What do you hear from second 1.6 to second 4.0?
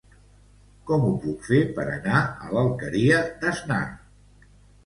per anar a l'Alqueria d'Asnar?